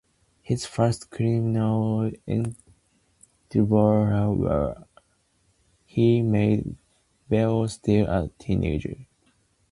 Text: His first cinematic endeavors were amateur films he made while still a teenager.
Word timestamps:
His 0.41 0.65
first 0.65 1.11
cinematic 1.11 2.19
endeavors 2.25 3.69
were 3.69 4.11
amateur 4.11 4.73
films 4.73 4.87
he 5.85 6.23
made 6.23 6.75
while 7.29 7.67
still 7.67 8.07
a 8.07 8.31
teenager. 8.39 9.05